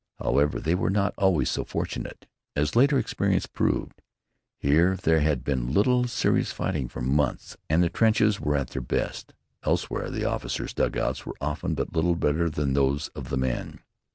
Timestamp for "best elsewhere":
8.81-10.09